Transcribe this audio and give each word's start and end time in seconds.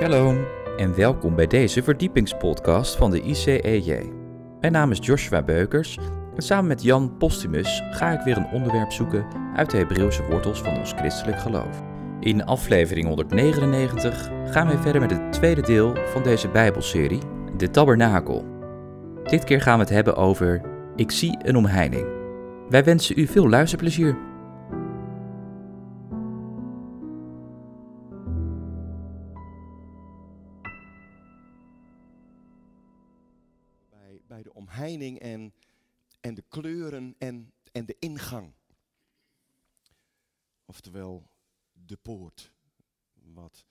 Shalom 0.00 0.38
en 0.76 0.94
welkom 0.94 1.34
bij 1.36 1.46
deze 1.46 1.82
verdiepingspodcast 1.82 2.96
van 2.96 3.10
de 3.10 3.22
ICEJ. 3.22 4.12
Mijn 4.60 4.72
naam 4.72 4.90
is 4.90 4.98
Joshua 5.00 5.42
Beukers 5.42 5.98
en 6.36 6.42
samen 6.42 6.66
met 6.66 6.82
Jan 6.82 7.16
Postumus 7.16 7.82
ga 7.90 8.10
ik 8.10 8.20
weer 8.20 8.36
een 8.36 8.50
onderwerp 8.52 8.92
zoeken 8.92 9.26
uit 9.56 9.70
de 9.70 9.76
Hebreeuwse 9.76 10.22
wortels 10.30 10.60
van 10.60 10.78
ons 10.78 10.92
christelijk 10.92 11.38
geloof. 11.38 11.82
In 12.20 12.44
aflevering 12.44 13.06
199 13.06 14.30
gaan 14.44 14.68
we 14.68 14.78
verder 14.78 15.00
met 15.00 15.10
het 15.10 15.32
tweede 15.32 15.62
deel 15.62 15.96
van 16.12 16.22
deze 16.22 16.48
Bijbelserie, 16.48 17.22
de 17.56 17.70
Tabernakel. 17.70 18.44
Dit 19.24 19.44
keer 19.44 19.60
gaan 19.60 19.78
we 19.78 19.84
het 19.84 19.92
hebben 19.92 20.16
over 20.16 20.60
Ik 20.96 21.10
zie 21.10 21.38
een 21.42 21.56
omheining. 21.56 22.06
Wij 22.68 22.84
wensen 22.84 23.18
u 23.18 23.26
veel 23.26 23.48
luisterplezier. 23.48 24.16
En, 35.00 35.54
en 36.20 36.34
de 36.34 36.44
kleuren 36.48 37.14
en, 37.18 37.52
en 37.72 37.86
de 37.86 37.96
ingang. 37.98 38.52
Oftewel 40.64 41.30
de 41.72 41.96
poort, 41.96 42.52
wat 43.12 43.66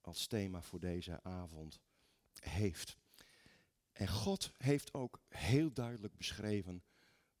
als 0.00 0.26
thema 0.26 0.62
voor 0.62 0.80
deze 0.80 1.22
avond 1.22 1.80
heeft. 2.40 2.96
En 3.92 4.08
God 4.08 4.52
heeft 4.58 4.94
ook 4.94 5.20
heel 5.28 5.72
duidelijk 5.72 6.16
beschreven 6.16 6.82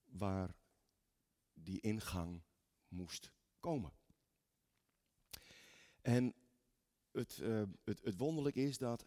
waar 0.04 0.54
die 1.54 1.80
ingang 1.80 2.42
moest 2.88 3.30
komen. 3.60 3.92
En 6.02 6.34
het, 7.10 7.38
eh, 7.38 7.62
het, 7.84 8.00
het 8.02 8.16
wonderlijk 8.16 8.56
is 8.56 8.78
dat, 8.78 9.06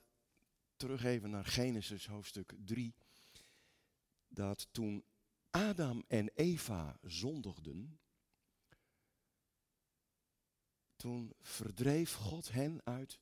terug 0.76 1.04
even 1.04 1.30
naar 1.30 1.46
Genesis 1.46 2.08
hoofdstuk 2.08 2.54
3, 2.66 2.96
dat 4.30 4.68
toen 4.72 5.04
Adam 5.50 6.04
en 6.08 6.30
Eva 6.34 7.00
zondigden, 7.02 8.00
toen 10.96 11.34
verdreef 11.40 12.14
God 12.14 12.52
hen 12.52 12.86
uit 12.86 13.20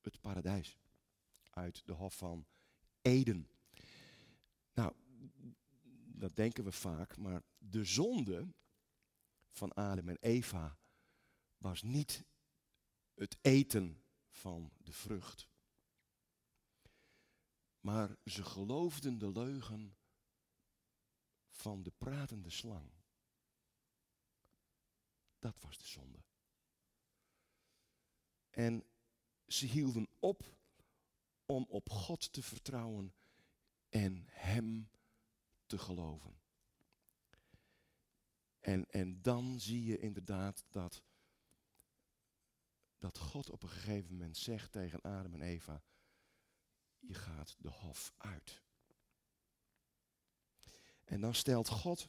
het 0.00 0.20
paradijs, 0.20 0.78
uit 1.50 1.86
de 1.86 1.92
hof 1.92 2.16
van 2.16 2.46
Eden. 3.02 3.50
Nou, 4.72 4.94
dat 6.06 6.36
denken 6.36 6.64
we 6.64 6.72
vaak, 6.72 7.16
maar 7.16 7.42
de 7.58 7.84
zonde 7.84 8.54
van 9.50 9.72
Adam 9.72 10.08
en 10.08 10.18
Eva 10.20 10.78
was 11.58 11.82
niet 11.82 12.24
het 13.14 13.36
eten 13.40 14.02
van 14.28 14.72
de 14.76 14.92
vrucht. 14.92 15.48
Maar 17.80 18.16
ze 18.24 18.44
geloofden 18.44 19.18
de 19.18 19.30
leugen 19.30 19.96
van 21.50 21.82
de 21.82 21.90
pratende 21.90 22.50
slang. 22.50 22.90
Dat 25.38 25.60
was 25.60 25.78
de 25.78 25.86
zonde. 25.86 26.18
En 28.50 28.84
ze 29.46 29.66
hielden 29.66 30.08
op 30.18 30.58
om 31.46 31.66
op 31.68 31.88
God 31.88 32.32
te 32.32 32.42
vertrouwen 32.42 33.14
en 33.88 34.24
Hem 34.28 34.90
te 35.66 35.78
geloven. 35.78 36.40
En, 38.60 38.90
en 38.90 39.22
dan 39.22 39.60
zie 39.60 39.84
je 39.84 39.98
inderdaad 39.98 40.64
dat, 40.70 41.02
dat 42.98 43.18
God 43.18 43.50
op 43.50 43.62
een 43.62 43.68
gegeven 43.68 44.12
moment 44.12 44.36
zegt 44.36 44.72
tegen 44.72 45.00
Adam 45.00 45.34
en 45.34 45.42
Eva, 45.42 45.82
je 46.98 47.14
gaat 47.14 47.56
de 47.58 47.68
hof 47.70 48.12
uit. 48.16 48.62
En 51.10 51.20
dan 51.20 51.34
stelt 51.34 51.68
God, 51.68 52.08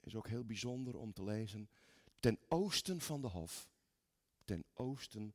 is 0.00 0.14
ook 0.14 0.28
heel 0.28 0.44
bijzonder 0.44 0.96
om 0.96 1.12
te 1.12 1.24
lezen, 1.24 1.70
ten 2.20 2.38
oosten 2.48 3.00
van 3.00 3.20
de 3.20 3.28
hof, 3.28 3.70
ten 4.44 4.64
oosten 4.72 5.34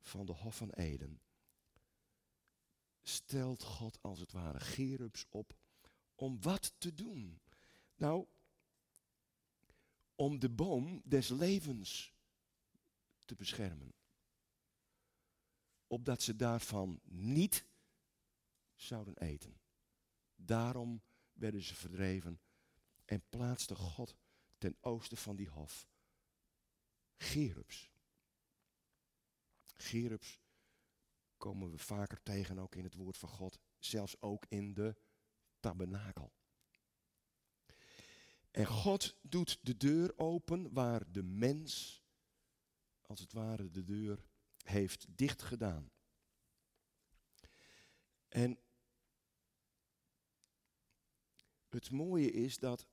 van 0.00 0.26
de 0.26 0.32
hof 0.32 0.56
van 0.56 0.70
Eden, 0.70 1.20
stelt 3.02 3.62
God 3.62 3.98
als 4.02 4.18
het 4.18 4.32
ware 4.32 4.60
gerubs 4.60 5.26
op 5.28 5.56
om 6.14 6.40
wat 6.40 6.74
te 6.78 6.94
doen? 6.94 7.40
Nou, 7.96 8.26
om 10.14 10.38
de 10.38 10.50
boom 10.50 11.02
des 11.04 11.28
levens 11.28 12.12
te 13.24 13.34
beschermen. 13.34 13.94
Opdat 15.86 16.22
ze 16.22 16.36
daarvan 16.36 17.00
niet 17.04 17.64
zouden 18.74 19.18
eten. 19.18 19.60
Daarom 20.34 21.02
werden 21.32 21.62
ze 21.62 21.74
verdreven 21.74 22.40
en 23.10 23.22
plaatste 23.28 23.74
God 23.74 24.14
ten 24.58 24.76
oosten 24.80 25.16
van 25.16 25.36
die 25.36 25.48
hof 25.48 25.88
gerubs. 27.16 27.92
Gerubs 29.76 30.40
komen 31.36 31.70
we 31.70 31.78
vaker 31.78 32.22
tegen 32.22 32.58
ook 32.58 32.74
in 32.74 32.84
het 32.84 32.94
woord 32.94 33.18
van 33.18 33.28
God, 33.28 33.58
zelfs 33.78 34.20
ook 34.20 34.46
in 34.48 34.74
de 34.74 34.96
tabernakel. 35.60 36.32
En 38.50 38.66
God 38.66 39.16
doet 39.22 39.58
de 39.62 39.76
deur 39.76 40.18
open 40.18 40.72
waar 40.72 41.12
de 41.12 41.22
mens, 41.22 42.02
als 43.00 43.20
het 43.20 43.32
ware, 43.32 43.70
de 43.70 43.84
deur 43.84 44.26
heeft 44.62 45.06
dicht 45.08 45.42
gedaan. 45.42 45.90
En 48.28 48.58
het 51.68 51.90
mooie 51.90 52.30
is 52.30 52.58
dat 52.58 52.86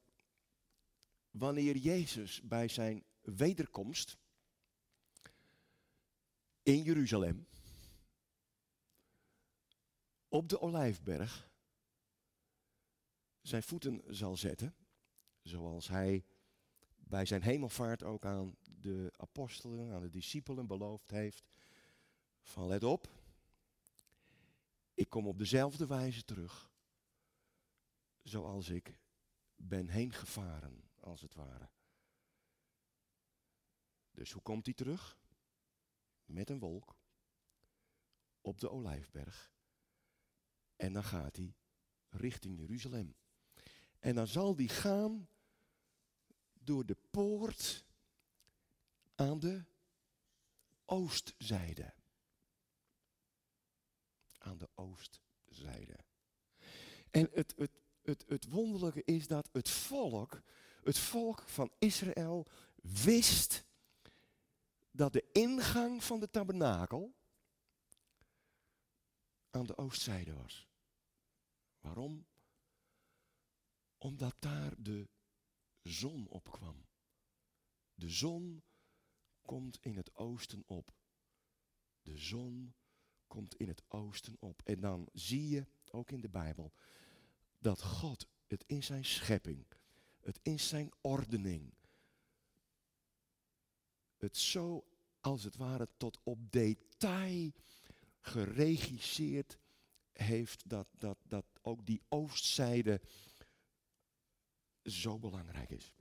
wanneer 1.37 1.77
Jezus 1.77 2.41
bij 2.41 2.67
zijn 2.67 3.03
wederkomst 3.21 4.17
in 6.63 6.81
Jeruzalem 6.81 7.47
op 10.27 10.49
de 10.49 10.61
Olijfberg 10.61 11.49
zijn 13.41 13.63
voeten 13.63 14.01
zal 14.07 14.37
zetten, 14.37 14.75
zoals 15.41 15.87
hij 15.87 16.25
bij 16.95 17.25
zijn 17.25 17.41
hemelvaart 17.41 18.03
ook 18.03 18.25
aan 18.25 18.55
de 18.63 19.13
apostelen, 19.17 19.93
aan 19.93 20.01
de 20.01 20.09
discipelen 20.09 20.67
beloofd 20.67 21.09
heeft, 21.09 21.49
van 22.41 22.67
let 22.67 22.83
op, 22.83 23.09
ik 24.93 25.09
kom 25.09 25.27
op 25.27 25.37
dezelfde 25.37 25.87
wijze 25.87 26.23
terug, 26.23 26.71
zoals 28.23 28.69
ik 28.69 28.99
ben 29.55 29.87
heen 29.87 30.13
gevaren, 30.13 30.86
als 31.07 31.21
het 31.21 31.33
ware. 31.33 31.69
Dus 34.11 34.31
hoe 34.31 34.41
komt 34.41 34.65
hij 34.65 34.73
terug? 34.73 35.17
Met 36.25 36.49
een 36.49 36.59
wolk 36.59 36.95
op 38.41 38.59
de 38.59 38.69
Olijfberg. 38.69 39.51
En 40.75 40.93
dan 40.93 41.03
gaat 41.03 41.35
hij 41.35 41.55
richting 42.09 42.57
Jeruzalem. 42.57 43.15
En 43.99 44.15
dan 44.15 44.27
zal 44.27 44.55
die 44.55 44.69
gaan 44.69 45.27
door 46.53 46.85
de 46.85 46.97
poort 47.11 47.85
aan 49.15 49.39
de 49.39 49.63
oostzijde. 50.85 51.93
Aan 54.37 54.57
de 54.57 54.69
oostzijde. 54.75 55.97
En 57.11 57.29
het, 57.33 57.53
het, 57.57 57.71
het, 58.01 58.25
het 58.27 58.49
wonderlijke 58.49 59.03
is 59.03 59.27
dat 59.27 59.49
het 59.51 59.69
volk, 59.69 60.41
het 60.87 60.99
volk 60.99 61.41
van 61.41 61.71
Israël, 61.79 62.47
wist 62.81 63.65
dat 64.91 65.13
de 65.13 65.29
ingang 65.31 66.03
van 66.03 66.19
de 66.19 66.29
tabernakel 66.29 67.15
aan 69.49 69.65
de 69.65 69.77
oostzijde 69.77 70.33
was. 70.33 70.67
Waarom? 71.79 72.25
Omdat 73.97 74.35
daar 74.39 74.73
de 74.77 75.07
zon 75.81 76.27
opkwam. 76.27 76.85
De 77.93 78.09
zon 78.09 78.63
komt 79.41 79.77
in 79.81 79.95
het 79.95 80.15
oosten 80.15 80.63
op. 80.67 80.95
De 82.01 82.17
zon 82.17 82.73
komt 83.27 83.55
in 83.55 83.67
het 83.67 83.83
oosten 83.87 84.35
op. 84.39 84.61
En 84.61 84.79
dan 84.79 85.09
zie 85.13 85.49
je, 85.49 85.67
ook 85.91 86.11
in 86.11 86.21
de 86.21 86.29
Bijbel, 86.29 86.73
dat 87.59 87.81
God 87.81 88.27
het 88.47 88.63
in 88.67 88.83
zijn 88.83 89.05
schepping, 89.05 89.67
het 90.27 90.39
in 90.41 90.59
zijn 90.59 90.91
ordening, 91.01 91.73
het 94.17 94.37
zo 94.37 94.85
als 95.21 95.43
het 95.43 95.55
ware 95.55 95.87
tot 95.97 96.19
op 96.23 96.51
detail 96.51 97.51
geregisseerd 98.19 99.57
heeft 100.13 100.69
dat, 100.69 100.87
dat, 100.97 101.17
dat 101.23 101.45
ook 101.61 101.85
die 101.85 102.01
oostzijde 102.09 103.01
zo 104.83 105.19
belangrijk 105.19 105.69
is. 105.69 105.93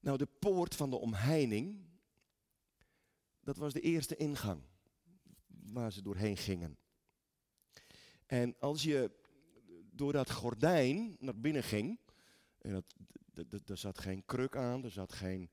Nou, 0.00 0.18
de 0.18 0.26
poort 0.26 0.74
van 0.74 0.90
de 0.90 0.96
omheining, 0.96 1.88
dat 3.40 3.56
was 3.56 3.72
de 3.72 3.80
eerste 3.80 4.16
ingang. 4.16 4.62
waar 5.46 5.92
ze 5.92 6.02
doorheen 6.02 6.36
gingen. 6.36 6.78
En 8.26 8.58
als 8.58 8.82
je 8.82 9.17
door 9.98 10.12
dat 10.12 10.30
gordijn 10.30 11.16
naar 11.20 11.36
binnen 11.36 11.62
ging, 11.62 11.98
en 12.58 12.84
dat, 13.32 13.68
er 13.68 13.76
zat 13.76 13.98
geen 13.98 14.24
kruk 14.24 14.56
aan, 14.56 14.84
er 14.84 14.90
zat 14.90 15.12
geen 15.12 15.50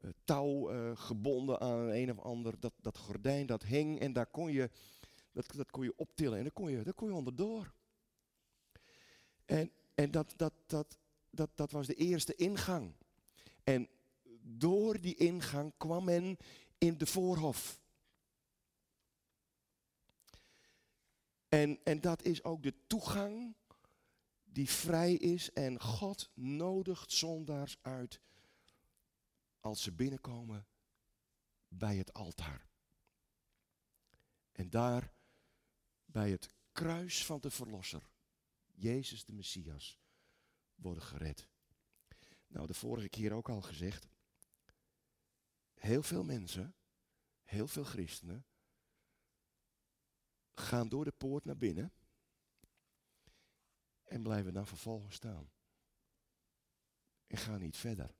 uh, 0.00 0.10
touw 0.24 0.72
uh, 0.72 0.96
gebonden 0.96 1.60
aan 1.60 1.88
een 1.88 2.10
of 2.10 2.18
ander, 2.18 2.60
dat, 2.60 2.72
dat 2.80 2.98
gordijn 2.98 3.46
dat 3.46 3.62
hing 3.62 4.00
en 4.00 4.12
daar 4.12 4.26
kon 4.26 4.52
je, 4.52 4.70
dat, 5.32 5.52
dat 5.56 5.70
kon 5.70 5.84
je 5.84 5.96
optillen 5.96 6.36
en 6.36 6.42
daar 6.42 6.52
kon 6.52 6.70
je, 6.70 6.82
daar 6.82 6.94
kon 6.94 7.08
je 7.08 7.14
onderdoor. 7.14 7.72
En, 9.44 9.70
en 9.94 10.10
dat, 10.10 10.34
dat, 10.36 10.52
dat, 10.66 10.98
dat, 11.30 11.50
dat 11.54 11.70
was 11.70 11.86
de 11.86 11.94
eerste 11.94 12.34
ingang. 12.34 12.92
En 13.64 13.88
door 14.40 15.00
die 15.00 15.14
ingang 15.14 15.72
kwam 15.76 16.04
men 16.04 16.36
in 16.78 16.98
de 16.98 17.06
voorhof. 17.06 17.80
En, 21.48 21.78
en 21.84 22.00
dat 22.00 22.22
is 22.22 22.44
ook 22.44 22.62
de 22.62 22.74
toegang 22.86 23.54
die 24.54 24.70
vrij 24.70 25.14
is 25.14 25.52
en 25.52 25.80
God 25.80 26.30
nodigt 26.34 27.12
zondaars 27.12 27.78
uit 27.82 28.20
als 29.60 29.82
ze 29.82 29.92
binnenkomen 29.92 30.66
bij 31.68 31.96
het 31.96 32.12
altaar. 32.12 32.68
En 34.52 34.70
daar 34.70 35.12
bij 36.04 36.30
het 36.30 36.48
kruis 36.72 37.24
van 37.24 37.40
de 37.40 37.50
Verlosser, 37.50 38.10
Jezus 38.72 39.24
de 39.24 39.32
Messias, 39.32 40.00
worden 40.74 41.02
gered. 41.02 41.48
Nou, 42.46 42.66
de 42.66 42.74
vorige 42.74 43.08
keer 43.08 43.32
ook 43.32 43.48
al 43.48 43.62
gezegd, 43.62 44.08
heel 45.74 46.02
veel 46.02 46.24
mensen, 46.24 46.74
heel 47.42 47.66
veel 47.66 47.84
christenen, 47.84 48.46
gaan 50.54 50.88
door 50.88 51.04
de 51.04 51.12
poort 51.12 51.44
naar 51.44 51.56
binnen 51.56 51.92
en 54.04 54.22
blijven 54.22 54.52
dan 54.52 54.66
vervolgens 54.66 55.14
staan. 55.14 55.50
En 57.26 57.36
gaan 57.36 57.60
niet 57.60 57.76
verder. 57.76 58.14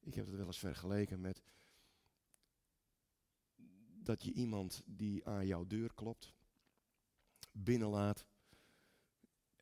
Ik 0.00 0.14
heb 0.14 0.26
het 0.26 0.36
wel 0.36 0.46
eens 0.46 0.58
vergeleken 0.58 1.20
met 1.20 1.42
dat 3.92 4.22
je 4.22 4.32
iemand 4.32 4.82
die 4.84 5.26
aan 5.26 5.46
jouw 5.46 5.66
deur 5.66 5.94
klopt, 5.94 6.34
binnenlaat 7.52 8.26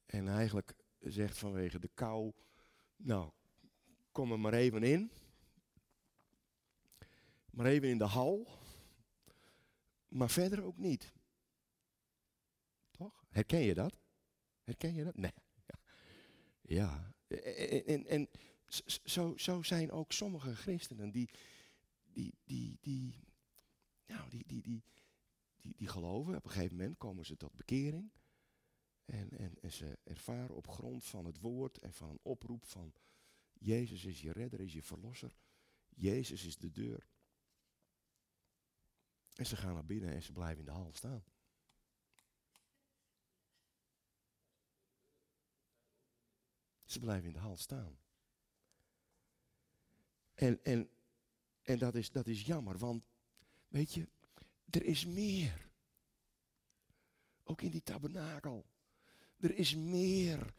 en 0.07 0.29
eigenlijk 0.29 0.75
zegt 0.99 1.39
vanwege 1.39 1.79
de 1.79 1.91
kou, 1.95 2.33
nou, 2.97 3.31
kom 4.13 4.33
er 4.33 4.41
maar 4.41 4.55
even 4.55 4.83
in. 4.83 5.11
Maar 7.51 7.67
even 7.67 7.89
in 7.89 7.99
de 7.99 8.05
hal. 8.05 8.49
Maar 10.09 10.31
verder 10.31 10.63
ook 10.63 10.77
niet. 10.77 11.13
Toch? 12.91 13.25
Herken 13.29 13.61
je 13.61 13.75
dat? 13.75 14.04
Herken 14.65 14.95
je 14.95 15.05
dat? 15.05 15.17
Nee. 15.17 15.33
Ja. 16.61 17.15
En, 17.87 18.07
en, 18.07 18.29
zo, 19.05 19.37
zo 19.37 19.63
zijn 19.63 19.91
ook 19.91 20.13
sommige 20.13 20.55
christenen 20.55 21.11
die, 21.11 21.31
die, 22.13 22.35
die, 22.45 22.79
die, 22.81 23.15
nou, 24.07 24.31
die, 24.31 24.45
die, 24.47 24.63
die, 24.63 24.85
die, 25.57 25.75
die 25.77 25.89
geloven. 25.89 26.37
Op 26.37 26.45
een 26.45 26.51
gegeven 26.51 26.77
moment 26.77 26.99
komen 26.99 27.27
ze 27.27 27.37
tot 27.37 27.57
bekering. 27.57 28.13
En, 29.05 29.31
en, 29.31 29.55
en 29.61 29.73
ze 29.73 29.99
ervaren 30.05 30.57
op 30.57 30.69
grond 30.69 31.05
van 31.05 31.25
het 31.25 31.41
woord 31.41 31.79
en 31.79 31.93
van 31.93 32.11
een 32.11 32.21
oproep 32.23 32.65
van 32.65 32.93
Jezus 33.53 34.05
is 34.05 34.21
je 34.21 34.33
redder, 34.33 34.61
is 34.61 34.73
je 34.73 34.83
verlosser. 34.83 35.37
Jezus 35.89 36.45
is 36.45 36.57
de 36.57 36.71
deur. 36.71 37.07
En 39.35 39.47
ze 39.47 39.57
gaan 39.57 39.75
naar 39.75 39.85
binnen 39.85 40.15
en 40.15 40.23
ze 40.23 40.33
blijven 40.33 40.59
in 40.59 40.65
de 40.65 40.71
hal 40.71 40.93
staan. 40.93 41.25
Ze 46.95 47.01
blijven 47.01 47.27
in 47.27 47.33
de 47.33 47.39
hal 47.39 47.57
staan. 47.57 47.99
En, 50.35 50.65
en, 50.65 50.91
en 51.63 51.79
dat, 51.79 51.95
is, 51.95 52.11
dat 52.11 52.27
is 52.27 52.43
jammer, 52.43 52.79
want 52.79 53.05
weet 53.69 53.95
je, 53.95 54.09
er 54.71 54.85
is 54.85 55.07
meer. 55.07 55.71
Ook 57.43 57.63
in 57.63 57.71
die 57.71 57.83
tabernakel. 57.83 58.67
Er 59.37 59.55
is 59.55 59.75
meer. 59.75 60.55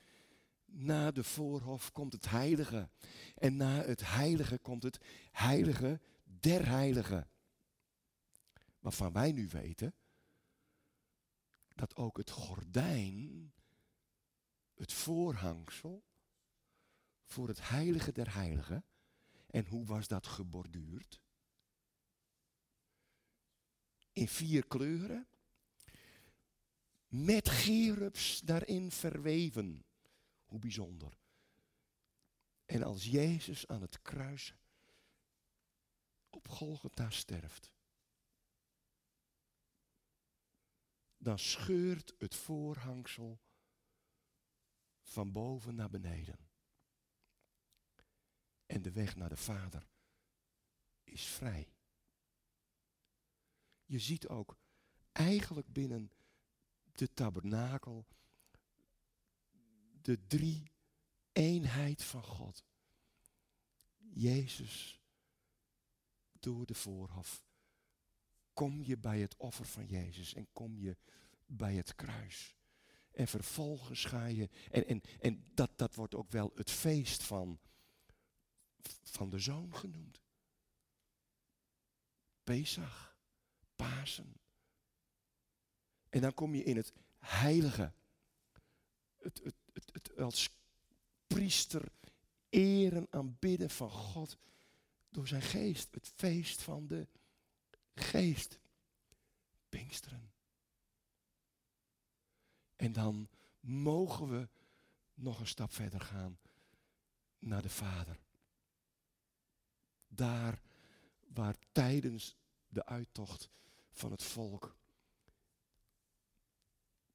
Na 0.65 1.11
de 1.11 1.23
voorhof 1.23 1.91
komt 1.91 2.13
het 2.13 2.29
heilige. 2.29 2.89
En 3.35 3.55
na 3.55 3.81
het 3.81 4.01
heilige 4.01 4.57
komt 4.57 4.83
het 4.83 4.99
heilige 5.31 5.99
der 6.23 6.67
heiligen. 6.67 7.29
Waarvan 8.79 9.13
wij 9.13 9.31
nu 9.31 9.47
weten 9.47 9.95
dat 11.75 11.95
ook 11.95 12.17
het 12.17 12.29
gordijn, 12.29 13.53
het 14.73 14.93
voorhangsel, 14.93 16.03
voor 17.25 17.47
het 17.47 17.69
heilige 17.69 18.11
der 18.11 18.33
heiligen. 18.33 18.85
En 19.47 19.65
hoe 19.65 19.85
was 19.85 20.07
dat 20.07 20.27
geborduurd? 20.27 21.21
In 24.11 24.27
vier 24.27 24.67
kleuren. 24.67 25.27
Met 27.07 27.49
gerubs 27.49 28.39
daarin 28.39 28.91
verweven. 28.91 29.85
Hoe 30.45 30.59
bijzonder. 30.59 31.17
En 32.65 32.83
als 32.83 33.03
Jezus 33.03 33.67
aan 33.67 33.81
het 33.81 34.01
kruis 34.01 34.55
op 36.29 36.47
Golgotha 36.47 37.09
sterft, 37.09 37.71
dan 41.17 41.39
scheurt 41.39 42.13
het 42.17 42.35
voorhangsel 42.35 43.39
van 45.01 45.31
boven 45.31 45.75
naar 45.75 45.89
beneden. 45.89 46.44
En 48.65 48.81
de 48.81 48.91
weg 48.91 49.15
naar 49.15 49.29
de 49.29 49.37
Vader 49.37 49.87
is 51.03 51.25
vrij. 51.25 51.73
Je 53.85 53.99
ziet 53.99 54.27
ook 54.27 54.57
eigenlijk 55.11 55.73
binnen 55.73 56.11
de 56.91 57.13
tabernakel 57.13 58.05
de 60.01 60.27
drie 60.27 60.71
eenheid 61.31 62.03
van 62.03 62.23
God. 62.23 62.63
Jezus 63.97 65.01
door 66.39 66.65
de 66.65 66.73
voorhof. 66.73 67.45
Kom 68.53 68.81
je 68.81 68.97
bij 68.97 69.19
het 69.19 69.37
offer 69.37 69.65
van 69.65 69.85
Jezus 69.85 70.33
en 70.33 70.47
kom 70.53 70.77
je 70.77 70.97
bij 71.45 71.75
het 71.75 71.95
kruis. 71.95 72.55
En 73.11 73.27
vervolgens 73.27 74.05
ga 74.05 74.25
je, 74.25 74.49
en, 74.71 74.87
en, 74.87 75.01
en 75.19 75.45
dat, 75.53 75.77
dat 75.77 75.95
wordt 75.95 76.15
ook 76.15 76.31
wel 76.31 76.51
het 76.55 76.71
feest 76.71 77.23
van 77.23 77.59
van 79.03 79.29
de 79.29 79.39
zoon 79.39 79.75
genoemd. 79.75 80.21
Pesach, 82.43 83.17
Pasen. 83.75 84.33
En 86.09 86.21
dan 86.21 86.33
kom 86.33 86.55
je 86.55 86.63
in 86.63 86.77
het 86.77 86.93
heilige. 87.17 87.93
Het, 89.17 89.41
het, 89.43 89.55
het, 89.73 89.93
het 89.93 90.17
als 90.17 90.49
priester 91.27 91.91
eren, 92.49 93.07
aanbidden 93.09 93.69
van 93.69 93.89
God 93.89 94.37
door 95.09 95.27
zijn 95.27 95.41
geest. 95.41 95.93
Het 95.93 96.07
feest 96.15 96.61
van 96.61 96.87
de 96.87 97.07
geest. 97.93 98.59
Pinksteren. 99.69 100.33
En 102.75 102.93
dan 102.93 103.29
mogen 103.59 104.29
we 104.29 104.49
nog 105.13 105.39
een 105.39 105.47
stap 105.47 105.73
verder 105.73 106.01
gaan 106.01 106.39
naar 107.39 107.61
de 107.61 107.69
Vader 107.69 108.24
daar 110.15 110.61
waar 111.33 111.55
tijdens 111.71 112.37
de 112.67 112.85
uittocht 112.85 113.49
van 113.91 114.11
het 114.11 114.23
volk 114.23 114.75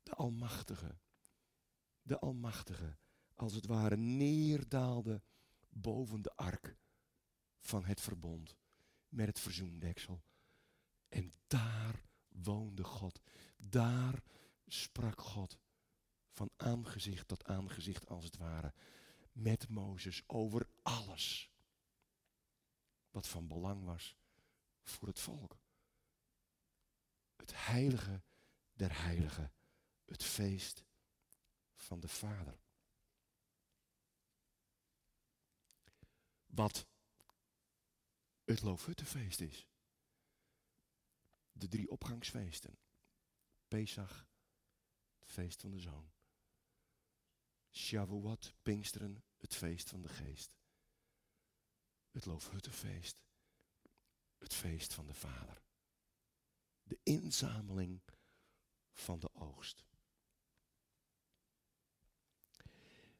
de 0.02 0.16
Almachtige, 0.16 0.98
de 2.02 2.18
Almachtige, 2.18 2.96
als 3.34 3.54
het 3.54 3.66
ware 3.66 3.96
neerdaalde 3.96 5.22
boven 5.68 6.22
de 6.22 6.36
ark 6.36 6.76
van 7.58 7.84
het 7.84 8.00
verbond 8.00 8.56
met 9.08 9.26
het 9.26 9.40
verzoendeksel. 9.40 10.22
En 11.08 11.32
daar 11.46 12.02
woonde 12.28 12.84
God. 12.84 13.20
Daar 13.56 14.22
sprak 14.66 15.20
God 15.20 15.58
van 16.30 16.50
aangezicht 16.56 17.28
tot 17.28 17.44
aangezicht 17.44 18.06
als 18.06 18.24
het 18.24 18.36
ware 18.36 18.74
met 19.32 19.68
Mozes 19.68 20.22
over 20.26 20.68
alles 20.82 21.49
wat 23.10 23.28
van 23.28 23.46
belang 23.46 23.84
was 23.84 24.16
voor 24.82 25.08
het 25.08 25.20
volk. 25.20 25.58
Het 27.36 27.66
heilige 27.66 28.22
der 28.72 29.02
heiligen, 29.02 29.52
het 30.04 30.24
feest 30.24 30.84
van 31.74 32.00
de 32.00 32.08
Vader. 32.08 32.60
Wat 36.46 36.86
het 38.44 38.62
Loofhuttenfeest 38.62 39.40
is. 39.40 39.68
de 41.52 41.68
drie 41.68 41.90
opgangsfeesten. 41.90 42.78
Pesach, 43.68 44.28
het 45.18 45.30
feest 45.30 45.60
van 45.60 45.70
de 45.70 45.78
zoon. 45.78 46.12
Shavuot, 47.70 48.54
Pinksteren, 48.62 49.24
het 49.36 49.54
feest 49.54 49.88
van 49.88 50.02
de 50.02 50.08
geest. 50.08 50.56
Het 52.10 52.26
Loofhuttenfeest, 52.26 53.16
het 54.38 54.54
feest 54.54 54.94
van 54.94 55.06
de 55.06 55.14
Vader. 55.14 55.62
De 56.82 56.98
inzameling 57.02 58.00
van 58.92 59.18
de 59.18 59.34
oogst. 59.34 59.84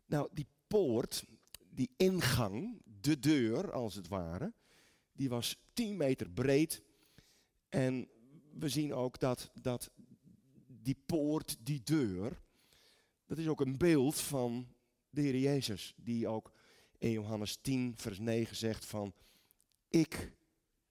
Nou, 0.07 0.29
die 0.33 0.47
poort, 0.67 1.25
die 1.69 1.91
ingang, 1.97 2.83
de 2.85 3.19
deur 3.19 3.73
als 3.73 3.95
het 3.95 4.09
ware, 4.09 4.55
die 5.13 5.29
was 5.29 5.57
10 5.73 5.97
meter 5.97 6.31
breed. 6.31 6.83
En 7.69 8.09
we 8.53 8.69
zien 8.69 8.95
ook 8.95 9.19
dat, 9.19 9.51
dat 9.63 9.91
die 10.67 11.03
poort, 11.07 11.57
die 11.67 11.83
deur, 11.83 12.43
dat 13.27 13.39
is 13.39 13.47
ook 13.47 13.61
een 13.61 13.79
beeld 13.79 14.21
van 14.21 14.75
de 15.11 15.21
Heer 15.21 15.37
Jezus, 15.39 15.95
die 15.97 16.29
ook 16.29 16.53
in 17.01 17.11
Johannes 17.11 17.57
10, 17.61 17.97
vers 17.97 18.19
9 18.19 18.57
zegt 18.57 18.85
van, 18.87 19.15
ik 19.89 20.33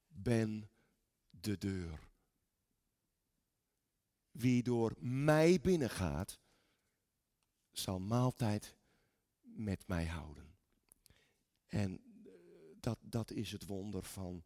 ben 0.07 0.69
de 1.29 1.57
deur. 1.57 2.09
Wie 4.31 4.63
door 4.63 4.95
mij 4.97 5.61
binnengaat, 5.61 6.39
zal 7.71 7.99
maaltijd 7.99 8.75
met 9.41 9.87
mij 9.87 10.05
houden. 10.05 10.57
En 11.67 12.01
eh, 12.25 12.31
dat, 12.79 12.99
dat 13.01 13.31
is 13.31 13.51
het 13.51 13.65
wonder 13.65 14.03
van 14.03 14.43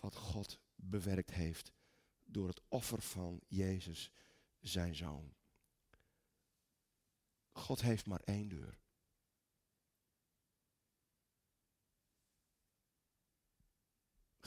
wat 0.00 0.14
God 0.14 0.60
bewerkt 0.74 1.30
heeft 1.30 1.72
door 2.24 2.48
het 2.48 2.62
offer 2.68 3.02
van 3.02 3.40
Jezus, 3.46 4.12
zijn 4.60 4.94
zoon. 4.94 5.34
God 7.52 7.80
heeft 7.80 8.06
maar 8.06 8.20
één 8.20 8.48
deur. 8.48 8.78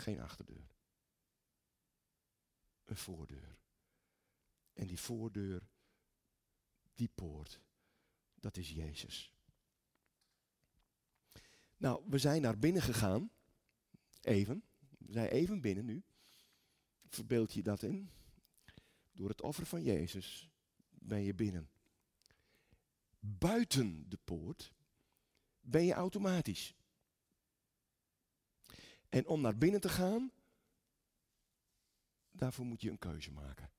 Geen 0.02 0.20
achterdeur. 0.20 0.70
Een 2.84 2.98
voordeur. 2.98 3.58
En 4.74 4.88
die 4.88 5.00
voordeur, 5.00 5.70
die 6.94 7.10
poort, 7.16 7.62
dat 8.34 8.58
is 8.58 8.70
Jezus. 8.70 9.34
Nou, 11.78 12.04
we 12.10 12.18
zijn 12.18 12.42
naar 12.42 12.58
binnen 12.58 12.82
gegaan. 12.82 13.32
Even. 14.22 14.64
We 14.98 15.12
zijn 15.12 15.28
even 15.28 15.62
binnen 15.62 15.86
nu. 15.86 16.04
Verbeeld 17.08 17.54
je 17.54 17.64
dat 17.64 17.84
in? 17.84 18.12
Door 19.12 19.30
het 19.30 19.42
offer 19.42 19.66
van 19.66 19.84
Jezus 19.84 20.50
ben 20.90 21.22
je 21.22 21.34
binnen. 21.34 21.70
Buiten 23.20 24.10
de 24.10 24.18
poort 24.24 24.74
ben 25.60 25.86
je 25.86 25.94
automatisch. 25.94 26.76
En 29.12 29.28
om 29.28 29.42
naar 29.42 29.58
binnen 29.58 29.82
te 29.82 29.90
gaan, 29.90 30.32
daarvoor 32.32 32.66
moet 32.66 32.82
je 32.82 32.90
een 32.90 33.00
keuze 33.00 33.32
maken. 33.32 33.72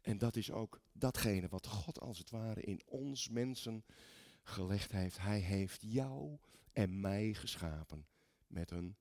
En 0.00 0.18
dat 0.18 0.36
is 0.36 0.50
ook 0.50 0.80
datgene 0.92 1.48
wat 1.48 1.66
God 1.66 2.00
als 2.00 2.18
het 2.18 2.30
ware 2.30 2.60
in 2.60 2.82
ons 2.86 3.28
mensen 3.28 3.84
gelegd 4.42 4.92
heeft. 4.92 5.18
Hij 5.18 5.40
heeft 5.40 5.82
jou 5.82 6.38
en 6.72 7.00
mij 7.00 7.34
geschapen 7.34 8.08
met 8.46 8.70
een 8.70 8.96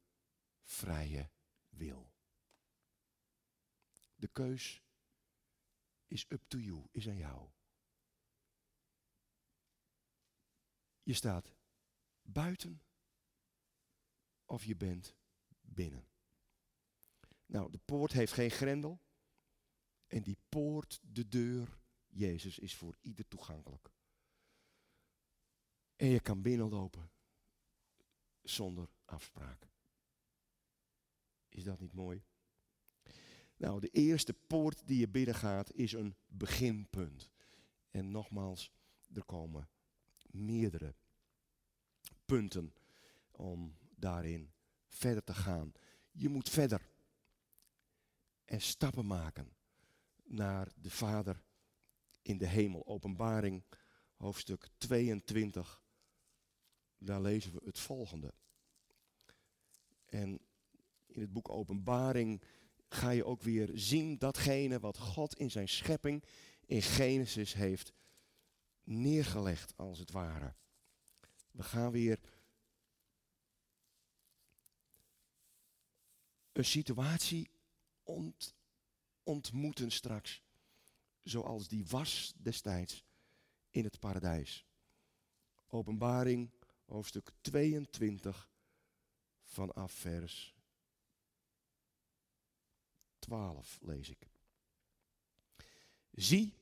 vrije 0.64 1.30
wil. 1.70 2.12
De 4.16 4.28
keus 4.28 4.84
is 6.06 6.26
up 6.30 6.44
to 6.48 6.58
you, 6.58 6.88
is 6.92 7.08
aan 7.08 7.18
jou. 7.18 7.50
Je 11.04 11.14
staat 11.14 11.54
buiten 12.22 12.82
of 14.48 14.64
je 14.64 14.76
bent 14.76 15.16
binnen. 15.62 16.08
Nou, 17.46 17.72
de 17.72 17.78
poort 17.78 18.12
heeft 18.12 18.34
geen 18.34 18.52
grendel. 18.52 19.02
En 20.08 20.24
die 20.24 20.38
poort, 20.50 21.00
de 21.04 21.28
deur, 21.28 21.80
Jezus, 22.08 22.60
is 22.60 22.76
voor 22.76 22.98
ieder 23.02 23.28
toegankelijk. 23.28 23.92
En 25.96 26.08
je 26.08 26.20
kan 26.20 26.42
binnenlopen 26.42 27.12
zonder 28.42 28.90
afspraak. 29.06 29.70
Is 31.50 31.64
dat 31.64 31.80
niet 31.80 31.94
mooi? 31.94 32.24
Nou, 33.58 33.80
de 33.80 33.90
eerste 33.90 34.34
poort 34.34 34.88
die 34.88 35.00
je 35.00 35.10
binnengaat 35.10 35.74
is 35.74 35.94
een 35.94 36.16
beginpunt. 36.28 37.30
En 37.92 38.12
nogmaals, 38.12 38.72
er 39.14 39.26
komen 39.26 39.70
meerdere 40.32 40.96
punten 42.26 42.74
om 43.32 43.78
daarin 43.98 44.52
verder 44.88 45.24
te 45.24 45.34
gaan. 45.34 45.72
Je 46.12 46.30
moet 46.30 46.50
verder 46.50 46.90
en 48.46 48.62
stappen 48.62 49.08
maken 49.08 49.56
naar 50.24 50.72
de 50.76 50.90
Vader 50.90 51.44
in 52.22 52.38
de 52.38 52.48
hemel. 52.48 52.88
Openbaring 52.88 53.64
hoofdstuk 54.16 54.68
22. 54.78 55.82
Daar 56.98 57.22
lezen 57.22 57.54
we 57.54 57.62
het 57.66 57.80
volgende. 57.80 58.34
En 60.06 60.40
in 61.06 61.22
het 61.22 61.34
boek 61.34 61.50
Openbaring 61.50 62.42
ga 62.90 63.10
je 63.10 63.26
ook 63.26 63.42
weer 63.42 63.70
zien 63.74 64.18
datgene 64.18 64.80
wat 64.80 64.98
God 64.98 65.38
in 65.40 65.52
zijn 65.52 65.70
schepping 65.70 66.24
in 66.66 66.82
Genesis 66.82 67.54
heeft 67.54 67.94
neergelegd, 68.84 69.74
als 69.78 70.00
het 70.00 70.12
ware. 70.12 70.54
We 71.52 71.64
gaan 71.64 71.92
weer 71.92 72.20
een 76.58 76.66
situatie 76.66 77.50
ont, 78.04 78.56
ontmoeten 79.24 79.92
straks, 79.92 80.42
zoals 81.24 81.68
die 81.68 81.86
was 81.86 82.34
destijds 82.38 83.04
in 83.70 83.84
het 83.84 84.00
paradijs. 84.00 84.66
Openbaring, 85.68 86.50
hoofdstuk 86.86 87.32
22, 87.42 88.50
vanaf 89.44 89.92
vers 89.92 90.56
12 93.20 93.80
lees 93.82 94.10
ik. 94.10 94.30
Zie, 96.12 96.54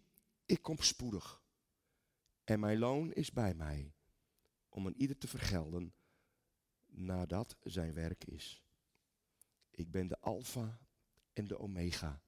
ik 0.45 0.61
kom 0.61 0.77
spoedig 0.77 1.43
en 2.43 2.59
mijn 2.59 2.77
loon 2.77 3.13
is 3.13 3.31
bij 3.31 3.53
mij, 3.53 3.93
om 4.69 4.85
een 4.85 4.97
ieder 4.97 5.17
te 5.17 5.27
vergelden 5.27 5.93
nadat 6.85 7.55
zijn 7.63 7.93
werk 7.93 8.23
is. 8.25 8.64
Ik 9.75 9.91
ben 9.91 10.07
de 10.07 10.19
Alpha 10.19 10.79
en 11.33 11.47
de 11.47 11.59
Omega, 11.59 12.21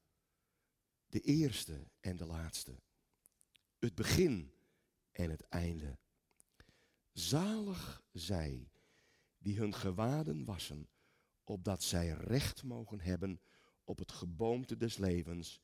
de 1.08 1.22
eerste 1.22 1.88
en 2.00 2.16
de 2.16 2.26
laatste, 2.26 2.80
het 3.80 3.96
begin 3.96 4.54
en 5.12 5.30
het 5.30 5.42
einde. 5.42 5.98
Zalig 7.14 8.04
zij 8.12 8.72
die 9.38 9.58
hun 9.58 9.74
gewaden 9.74 10.46
wassen, 10.46 10.90
opdat 11.44 11.84
zij 11.84 12.10
recht 12.10 12.64
mogen 12.64 13.00
hebben 13.00 13.42
op 13.84 13.98
het 13.98 14.12
geboomte 14.12 14.78
des 14.78 14.98
levens 14.98 15.62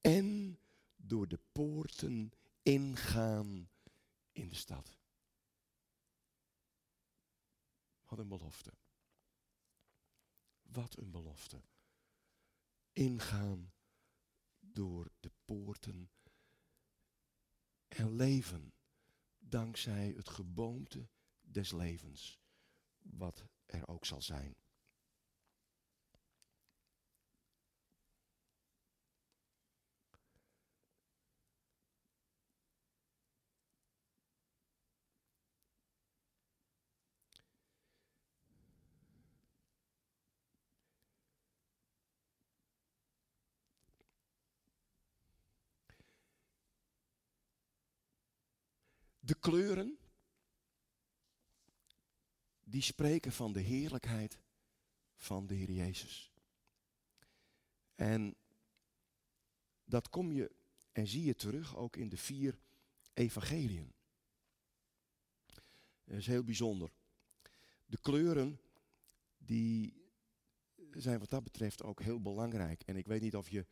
en 0.00 0.58
door 0.96 1.28
de 1.28 1.38
poorten 1.52 2.32
ingaan 2.62 3.70
in 4.32 4.48
de 4.48 4.54
stad. 4.54 4.98
Wat 8.06 8.18
een 8.18 8.28
belofte. 8.28 8.72
Wat 10.74 10.96
een 10.96 11.10
belofte. 11.10 11.62
Ingaan 12.92 13.72
door 14.60 15.12
de 15.20 15.30
poorten 15.44 16.10
en 17.88 18.16
leven 18.16 18.74
dankzij 19.38 20.12
het 20.16 20.28
geboomte 20.28 21.08
des 21.40 21.72
levens, 21.72 22.40
wat 22.98 23.44
er 23.66 23.88
ook 23.88 24.04
zal 24.04 24.22
zijn. 24.22 24.56
De 49.24 49.34
kleuren, 49.34 49.98
die 52.64 52.82
spreken 52.82 53.32
van 53.32 53.52
de 53.52 53.60
heerlijkheid 53.60 54.38
van 55.16 55.46
de 55.46 55.54
Heer 55.54 55.70
Jezus. 55.70 56.32
En 57.94 58.36
dat 59.84 60.08
kom 60.08 60.32
je 60.32 60.50
en 60.92 61.06
zie 61.06 61.24
je 61.24 61.34
terug 61.34 61.76
ook 61.76 61.96
in 61.96 62.08
de 62.08 62.16
vier 62.16 62.58
evangeliën. 63.14 63.92
Dat 66.04 66.16
is 66.16 66.26
heel 66.26 66.44
bijzonder. 66.44 66.92
De 67.86 67.98
kleuren 68.00 68.60
die 69.38 70.02
zijn 70.90 71.18
wat 71.18 71.30
dat 71.30 71.44
betreft 71.44 71.82
ook 71.82 72.02
heel 72.02 72.20
belangrijk. 72.20 72.82
En 72.82 72.96
ik 72.96 73.06
weet 73.06 73.20
niet 73.20 73.36
of 73.36 73.48
je 73.48 73.66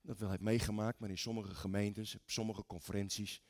dat 0.00 0.18
wel 0.18 0.30
hebt 0.30 0.42
meegemaakt, 0.42 0.98
maar 0.98 1.10
in 1.10 1.18
sommige 1.18 1.54
gemeentes, 1.54 2.14
op 2.14 2.30
sommige 2.30 2.66
conferenties, 2.66 3.42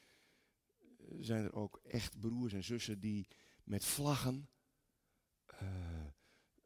zijn 1.20 1.44
er 1.44 1.54
ook 1.54 1.80
echt 1.84 2.20
broers 2.20 2.52
en 2.52 2.64
zussen 2.64 3.00
die 3.00 3.28
met 3.64 3.84
vlaggen 3.84 4.48
uh, 5.62 6.06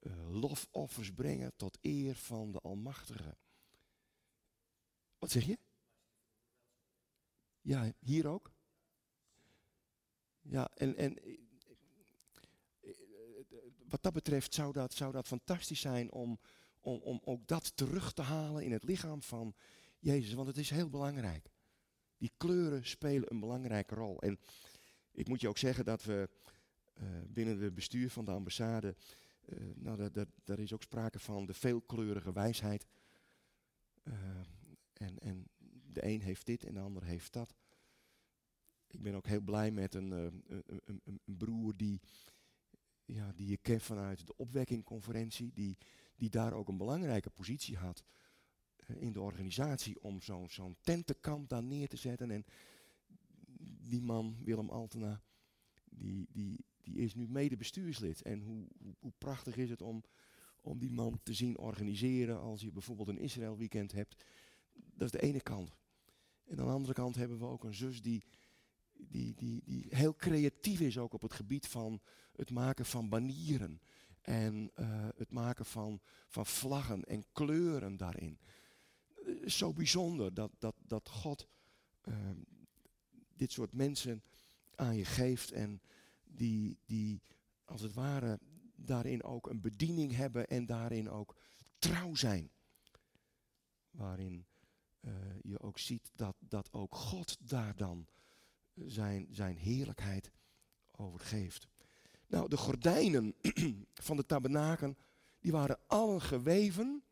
uh, 0.00 0.41
lofoffers 0.41 1.12
brengen 1.12 1.53
tot 1.57 1.79
eer 1.81 2.15
van 2.15 2.53
de 2.53 2.59
Almachtige. 2.61 3.37
Wat 5.19 5.31
zeg 5.31 5.45
je? 5.45 5.59
Ja, 7.61 7.93
hier 7.99 8.26
ook? 8.26 8.53
Ja, 10.41 10.71
en, 10.75 10.97
en 10.97 11.19
wat 13.88 14.03
dat 14.03 14.12
betreft 14.12 14.55
zou 14.55 14.73
dat, 14.73 14.95
zou 14.95 15.12
dat 15.12 15.26
fantastisch 15.26 15.81
zijn 15.81 16.12
om, 16.12 16.38
om, 16.81 17.00
om 17.00 17.21
ook 17.25 17.47
dat 17.47 17.76
terug 17.76 18.12
te 18.12 18.23
halen 18.23 18.65
in 18.65 18.73
het 18.73 18.85
lichaam 18.85 19.23
van 19.23 19.55
Jezus. 19.99 20.33
Want 20.33 20.47
het 20.47 20.57
is 20.57 20.71
heel 20.71 20.88
belangrijk. 20.88 21.49
Die 22.16 22.32
kleuren 22.37 22.87
spelen 22.87 23.30
een 23.30 23.40
belangrijke 23.40 23.94
rol. 23.94 24.20
En 24.20 24.38
ik 25.12 25.28
moet 25.28 25.40
je 25.40 25.49
ook 25.49 25.58
zeggen 25.58 25.85
dat 25.85 26.04
we 26.04 26.28
uh, 26.94 27.04
binnen 27.28 27.61
het 27.61 27.75
bestuur 27.75 28.11
van 28.11 28.25
de 28.25 28.30
ambassade, 28.30 28.94
uh, 29.49 29.58
nou, 29.75 30.11
daar 30.44 30.58
is 30.58 30.73
ook 30.73 30.82
sprake 30.82 31.18
van 31.18 31.46
de 31.46 31.54
veelkleurige 31.54 32.32
wijsheid. 32.32 32.87
Uh, 34.04 34.14
en, 34.92 35.18
en 35.18 35.49
de 35.92 36.04
een 36.04 36.20
heeft 36.20 36.46
dit 36.46 36.64
en 36.64 36.75
de 36.75 36.80
ander 36.80 37.04
heeft 37.04 37.32
dat. 37.32 37.54
Ik 38.87 39.02
ben 39.02 39.14
ook 39.14 39.26
heel 39.26 39.40
blij 39.40 39.70
met 39.70 39.94
een, 39.94 40.11
een, 40.11 40.42
een, 40.85 41.00
een 41.04 41.37
broer 41.37 41.76
die 41.76 42.00
ja, 43.06 43.32
die 43.32 43.49
je 43.49 43.56
kent 43.56 43.82
vanuit 43.82 44.26
de 44.26 44.37
opwekkingconferentie, 44.37 45.52
die, 45.52 45.78
die 46.16 46.30
daar 46.30 46.52
ook 46.52 46.68
een 46.68 46.76
belangrijke 46.76 47.30
positie 47.30 47.76
had 47.76 48.04
in 48.99 49.12
de 49.12 49.21
organisatie 49.21 50.02
om 50.02 50.21
zo'n 50.21 50.50
zo'n 50.50 50.76
tentenkamp 50.81 51.49
daar 51.49 51.62
neer 51.62 51.88
te 51.88 51.97
zetten. 51.97 52.31
En 52.31 52.45
die 53.88 54.02
man, 54.02 54.37
Willem 54.45 54.71
Altena, 54.71 55.23
die, 55.85 56.26
die, 56.33 56.64
die 56.83 56.97
is 56.97 57.14
nu 57.14 57.28
mede 57.28 57.57
bestuurslid. 57.57 58.23
En 58.23 58.40
hoe, 58.40 58.66
hoe, 58.78 58.95
hoe, 58.99 59.12
prachtig 59.19 59.57
is 59.57 59.71
het 59.71 59.83
om, 59.83 60.05
om 60.61 60.78
die 60.78 60.90
man 60.90 61.21
te 61.23 61.35
zien 61.35 61.59
organiseren 61.59 62.40
als 62.40 62.61
je 62.61 62.73
bijvoorbeeld 62.73 63.09
een 63.09 63.19
Israël 63.19 63.57
weekend 63.57 63.93
hebt. 63.93 64.25
Dat 64.73 65.07
is 65.14 65.21
de 65.21 65.26
ene 65.26 65.40
kant. 65.40 65.76
En 66.45 66.59
aan 66.59 66.66
de 66.66 66.73
andere 66.73 66.95
kant 66.95 67.14
hebben 67.14 67.38
we 67.38 67.45
ook 67.45 67.64
een 67.64 67.75
zus 67.75 68.02
die 68.02 68.23
die, 68.99 69.35
die, 69.35 69.62
die 69.64 69.87
heel 69.88 70.14
creatief 70.16 70.81
is 70.81 70.99
ook 70.99 71.12
op 71.12 71.23
het 71.23 71.33
gebied 71.33 71.66
van 71.66 72.00
het 72.37 72.50
maken 72.50 72.87
van 72.87 73.09
banieren. 73.09 73.81
En 74.21 74.71
uh, 74.81 75.09
het 75.16 75.33
maken 75.33 75.66
van, 75.66 76.00
van 76.28 76.47
vlaggen 76.47 77.05
en 77.05 77.25
kleuren 77.33 77.97
daarin. 77.97 78.38
Zo 79.47 79.73
bijzonder 79.73 80.35
dat, 80.35 80.50
dat, 80.59 80.75
dat 80.87 81.09
God 81.09 81.47
uh, 82.04 82.14
dit 83.37 83.52
soort 83.52 83.73
mensen 83.73 84.23
aan 84.75 84.97
je 84.97 85.04
geeft 85.04 85.52
en 85.52 85.80
die, 86.25 86.78
die 86.85 87.23
als 87.64 87.80
het 87.80 87.95
ware 87.95 88.39
daarin 88.75 89.23
ook 89.23 89.47
een 89.50 89.60
bediening 89.60 90.15
hebben 90.15 90.47
en 90.47 90.67
daarin 90.67 91.10
ook 91.10 91.36
trouw 91.78 92.15
zijn. 92.15 92.50
Waarin 93.91 94.47
eh, 95.00 95.12
je 95.43 95.60
ook 95.60 95.78
ziet 95.78 96.10
dat, 96.15 96.36
dat 96.39 96.73
ook 96.73 96.95
God 96.95 97.49
daar 97.49 97.76
dan 97.76 98.06
zijn, 98.75 99.26
zijn 99.30 99.56
heerlijkheid 99.56 100.30
overgeeft. 100.91 101.69
Nou, 102.26 102.49
de 102.49 102.56
gordijnen 102.56 103.34
van 104.08 104.17
de 104.17 104.26
tabernaken, 104.26 104.97
die 105.41 105.52
waren 105.52 105.78
allen 105.86 106.21
geweven 106.21 107.02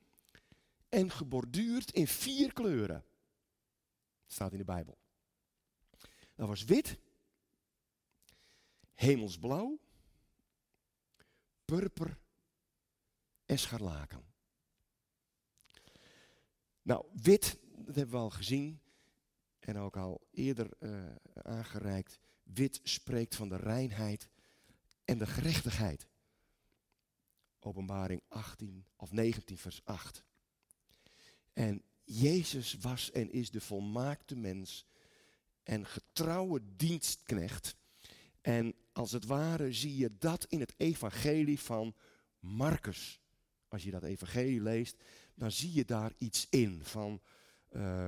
en 0.95 1.11
geborduurd 1.11 1.91
in 1.91 2.07
vier 2.07 2.53
kleuren. 2.53 3.05
Dat 4.23 4.33
staat 4.33 4.53
in 4.53 4.59
de 4.59 4.65
Bijbel. 4.65 4.99
Dat 6.35 6.49
was 6.49 6.65
wit, 6.65 6.99
hemelsblauw, 8.95 9.79
purper 11.65 12.19
en 13.47 13.59
scharlaken. 13.59 14.33
Nou, 16.83 17.07
wit, 17.13 17.59
dat 17.77 17.95
hebben 17.95 18.15
we 18.15 18.21
al 18.21 18.31
gezien, 18.31 18.81
en 19.59 19.79
ook 19.79 19.97
al 19.97 20.27
eerder 20.31 20.71
uh, 20.79 21.15
aangereikt, 21.33 22.19
wit 22.43 22.81
spreekt 22.83 23.35
van 23.35 23.49
de 23.49 23.57
reinheid 23.57 24.29
en 25.05 25.19
de 25.19 25.27
gerechtigheid. 25.27 26.09
Openbaring 27.59 28.23
18 28.29 28.87
of 28.97 29.13
19 29.13 29.59
vers 29.59 29.85
8. 29.85 30.25
En 31.55 31.83
Jezus 32.05 32.77
was 32.81 33.11
en 33.11 33.33
is 33.33 33.51
de 33.51 33.61
volmaakte 33.61 34.37
mens 34.37 34.87
en 35.63 35.87
getrouwe 35.87 36.61
dienstknecht. 36.77 37.77
En 38.41 38.75
als 38.93 39.13
het 39.13 39.27
ware 39.27 39.73
zie 39.73 39.97
je 39.97 40.17
dat 40.19 40.45
in 40.49 40.61
het 40.61 40.75
evangelie 40.77 41.61
van 41.61 41.95
Marcus. 42.39 43.21
Als 43.69 43.83
je 43.83 43.91
dat 43.91 44.03
evangelie 44.03 44.63
leest, 44.63 45.03
dan 45.35 45.51
zie 45.51 45.73
je 45.73 45.85
daar 45.85 46.13
iets 46.19 46.47
in 46.51 46.85
van 46.85 47.21
uh, 47.71 48.07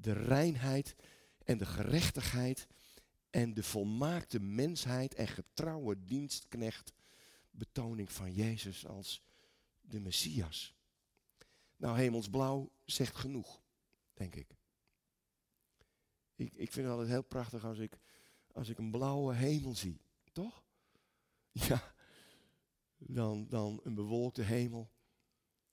de 0.00 0.12
reinheid 0.12 0.96
en 1.44 1.58
de 1.58 1.66
gerechtigheid 1.66 2.66
en 3.30 3.54
de 3.54 3.62
volmaakte 3.62 4.40
mensheid 4.40 5.14
en 5.14 5.28
getrouwe 5.28 6.04
dienstknecht 6.04 6.92
betoning 7.50 8.12
van 8.12 8.32
Jezus 8.32 8.86
als 8.86 9.22
de 9.80 10.00
Messias. 10.00 10.74
Nou, 11.82 11.96
hemelsblauw 11.96 12.70
zegt 12.84 13.16
genoeg, 13.16 13.62
denk 14.14 14.34
ik. 14.34 14.56
Ik, 16.34 16.54
ik 16.54 16.72
vind 16.72 16.86
het 16.86 16.94
altijd 16.94 17.08
heel 17.08 17.22
prachtig 17.22 17.64
als 17.64 17.78
ik, 17.78 17.98
als 18.52 18.68
ik 18.68 18.78
een 18.78 18.90
blauwe 18.90 19.34
hemel 19.34 19.74
zie, 19.74 20.00
toch? 20.32 20.62
Ja, 21.68 21.94
dan, 22.96 23.46
dan 23.48 23.80
een 23.82 23.94
bewolkte 23.94 24.42
hemel 24.42 24.90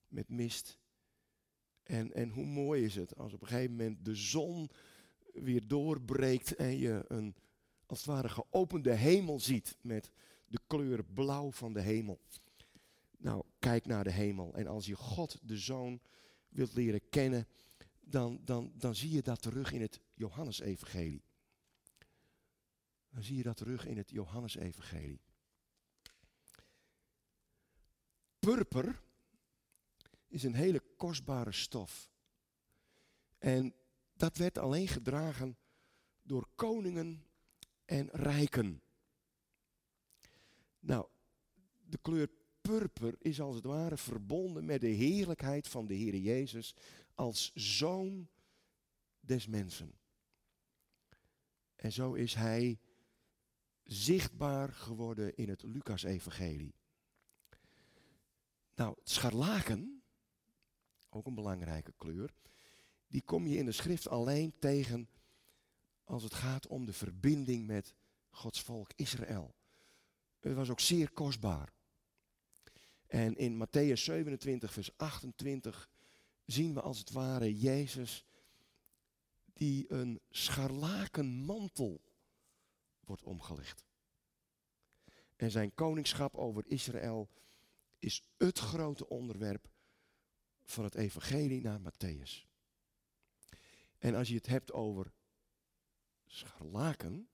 met 0.08 0.30
mist 0.30 0.80
en, 1.84 2.14
en 2.14 2.30
hoe 2.30 2.46
mooi 2.46 2.84
is 2.84 2.96
het 2.96 3.16
als 3.16 3.34
op 3.34 3.42
een 3.42 3.48
gegeven 3.48 3.76
moment 3.76 4.06
de 4.06 4.16
zon 4.16 4.70
weer 5.34 5.68
doorbreekt 5.68 6.56
en 6.56 6.78
je 6.78 7.06
een 7.08 7.36
als 7.86 7.98
het 7.98 8.08
ware 8.08 8.30
geopende 8.30 8.94
hemel 8.94 9.40
ziet 9.40 9.78
met 9.82 10.12
de 10.48 10.60
kleur 10.68 11.04
blauw 11.04 11.52
van 11.52 11.74
de 11.74 11.82
hemel. 11.82 12.22
Nou, 13.20 13.44
kijk 13.60 13.86
naar 13.86 14.04
de 14.04 14.12
hemel. 14.12 14.54
En 14.54 14.68
als 14.68 14.86
je 14.86 14.96
God, 14.96 15.40
de 15.42 15.58
Zoon, 15.58 16.02
wilt 16.50 16.74
leren 16.74 17.10
kennen, 17.10 17.48
dan, 18.00 18.40
dan, 18.44 18.72
dan 18.76 18.96
zie 18.96 19.12
je 19.12 19.22
dat 19.22 19.42
terug 19.42 19.72
in 19.72 19.82
het 19.82 20.00
Johannesevangelie. 20.14 21.24
Dan 23.10 23.24
zie 23.24 23.38
je 23.38 23.44
dat 23.44 23.58
terug 23.58 23.86
in 23.86 23.98
het 23.98 24.10
Johannesevangelie. 24.10 25.22
Purper 28.40 29.02
is 30.28 30.44
een 30.44 30.54
hele 30.54 30.84
kostbare 30.98 31.52
stof. 31.52 32.10
En 33.38 33.74
dat 34.14 34.38
werd 34.38 34.58
alleen 34.58 34.88
gedragen 34.88 35.58
door 36.22 36.48
koningen 36.56 37.26
en 37.86 38.10
rijken. 38.12 38.82
Nou, 40.80 41.08
de 41.86 41.98
kleur 42.02 42.30
purper 42.62 43.16
is 43.20 43.42
als 43.42 43.56
het 43.56 43.66
ware 43.66 43.98
verbonden 43.98 44.66
met 44.66 44.82
de 44.82 44.88
heerlijkheid 44.88 45.68
van 45.68 45.88
de 45.88 45.94
Heer 45.94 46.16
Jezus 46.16 46.76
als 47.14 47.52
zoon 47.54 48.28
des 49.20 49.48
mensen. 49.48 49.94
En 51.76 51.92
zo 51.92 52.14
is 52.14 52.34
hij 52.34 52.80
zichtbaar 53.84 54.74
geworden 54.74 55.36
in 55.36 55.50
het 55.50 55.64
Lucas-evangelie. 55.64 56.74
Nou, 58.76 58.96
scharlaken 59.04 60.02
ook 61.10 61.26
een 61.26 61.36
belangrijke 61.36 61.94
kleur, 61.98 62.34
die 63.08 63.22
kom 63.22 63.48
je 63.48 63.58
in 63.58 63.66
de 63.66 63.72
schrift 63.72 64.08
alleen 64.08 64.54
tegen 64.60 65.10
als 66.04 66.24
het 66.24 66.34
gaat 66.34 66.68
om 66.68 66.86
de 66.86 66.94
verbinding 66.94 67.68
met 67.68 67.94
Gods 68.30 68.62
volk 68.62 68.92
Israël. 68.96 69.56
Het 70.40 70.54
was 70.54 70.70
ook 70.70 70.80
zeer 70.80 71.12
kostbaar. 71.12 71.74
En 73.10 73.36
in 73.36 73.58
Matthäus 73.58 74.04
27, 74.04 74.74
vers 74.74 74.98
28 74.98 75.90
zien 76.46 76.74
we 76.74 76.82
als 76.82 77.00
het 77.00 77.12
ware 77.12 77.58
Jezus 77.58 78.26
die 79.54 79.92
een 79.92 80.20
scharlakenmantel 80.30 82.02
wordt 83.00 83.24
omgelegd. 83.24 83.86
En 85.36 85.52
zijn 85.52 85.74
koningschap 85.74 86.36
over 86.36 86.64
Israël 86.68 87.30
is 88.00 88.24
het 88.38 88.60
grote 88.60 89.10
onderwerp 89.10 89.70
van 90.64 90.84
het 90.84 90.96
evangelie 90.96 91.62
naar 91.62 91.80
Matthäus. 91.80 92.48
En 93.98 94.16
als 94.16 94.28
je 94.28 94.36
het 94.36 94.48
hebt 94.48 94.72
over 94.72 95.14
scharlaken, 96.26 97.30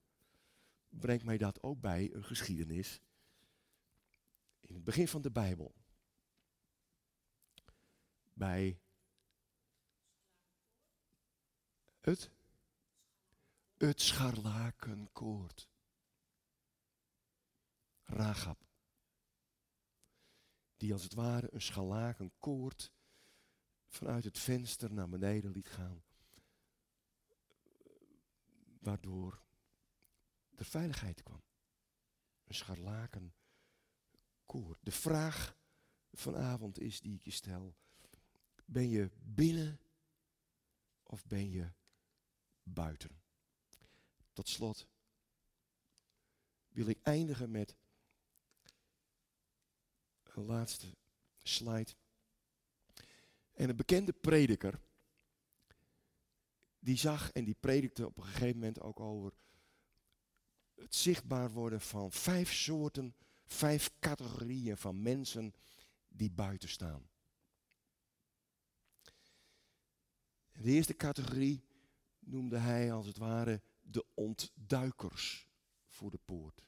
brengt 0.88 1.24
mij 1.24 1.38
dat 1.38 1.62
ook 1.62 1.80
bij 1.80 2.10
een 2.12 2.24
geschiedenis 2.24 3.00
in 4.66 4.74
het 4.74 4.84
begin 4.84 5.08
van 5.08 5.22
de 5.22 5.30
Bijbel. 5.30 5.74
Bij 8.32 8.80
het, 12.00 12.30
het 13.76 14.00
scharlakenkoord. 14.00 15.68
Ragab. 18.02 18.64
Die 20.76 20.92
als 20.92 21.02
het 21.02 21.14
ware 21.14 21.48
een 21.52 21.62
scharlakenkoord 21.62 22.92
vanuit 23.86 24.24
het 24.24 24.38
venster 24.38 24.92
naar 24.92 25.08
beneden 25.08 25.50
liet 25.50 25.68
gaan. 25.68 26.04
Waardoor 28.78 29.42
er 30.54 30.64
veiligheid 30.64 31.22
kwam. 31.22 31.42
Een 32.44 32.54
scharlaken 32.54 33.34
De 34.80 34.90
vraag 34.90 35.56
vanavond 36.12 36.80
is 36.80 37.00
die 37.00 37.14
ik 37.14 37.22
je 37.22 37.30
stel. 37.30 37.74
Ben 38.64 38.88
je 38.88 39.10
binnen 39.22 39.80
of 41.02 41.26
ben 41.26 41.50
je 41.50 41.72
buiten? 42.62 43.20
Tot 44.32 44.48
slot 44.48 44.86
wil 46.68 46.86
ik 46.86 46.98
eindigen 47.02 47.50
met 47.50 47.76
een 50.22 50.44
laatste 50.44 50.86
slide. 51.42 51.94
En 53.52 53.68
een 53.68 53.76
bekende 53.76 54.12
prediker, 54.12 54.80
die 56.78 56.96
zag 56.96 57.32
en 57.32 57.44
die 57.44 57.56
predikte 57.60 58.06
op 58.06 58.16
een 58.16 58.24
gegeven 58.24 58.58
moment 58.58 58.80
ook 58.80 59.00
over 59.00 59.32
het 60.74 60.94
zichtbaar 60.94 61.50
worden 61.50 61.80
van 61.80 62.12
vijf 62.12 62.52
soorten, 62.52 63.16
vijf 63.46 63.90
categorieën 64.00 64.76
van 64.76 65.02
mensen 65.02 65.54
die 66.08 66.30
buiten 66.30 66.68
staan. 66.68 67.08
De 70.52 70.70
eerste 70.70 70.96
categorie 70.96 71.64
noemde 72.18 72.58
hij 72.58 72.92
als 72.92 73.06
het 73.06 73.16
ware 73.16 73.62
de 73.82 74.06
ontduikers 74.14 75.48
voor 75.88 76.10
de 76.10 76.18
poort. 76.24 76.62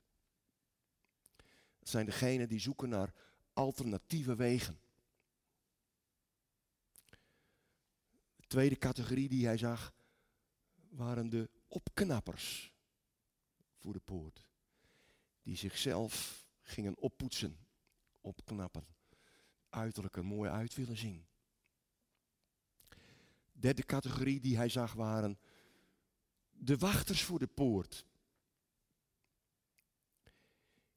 Dat 1.78 1.88
zijn 1.88 2.06
degenen 2.06 2.48
die 2.48 2.60
zoeken 2.60 2.88
naar 2.88 3.14
alternatieve 3.52 4.34
wegen. 4.34 4.80
De 8.36 8.46
tweede 8.46 8.76
categorie 8.76 9.28
die 9.28 9.46
hij 9.46 9.56
zag 9.56 9.94
waren 10.88 11.28
de 11.28 11.50
opknappers 11.68 12.72
voor 13.76 13.92
de 13.92 14.00
poort. 14.00 14.46
Die 15.42 15.56
zichzelf 15.56 16.46
gingen 16.70 16.96
oppoetsen, 16.96 17.58
opknappen, 18.20 18.86
uiterlijk 19.68 20.16
er 20.16 20.24
mooi 20.24 20.50
uit 20.50 20.74
willen 20.74 20.96
zien. 20.96 21.26
Derde 23.52 23.82
categorie 23.82 24.40
die 24.40 24.56
hij 24.56 24.68
zag 24.68 24.92
waren 24.92 25.38
de 26.50 26.76
wachters 26.76 27.24
voor 27.24 27.38
de 27.38 27.46
poort. 27.46 28.06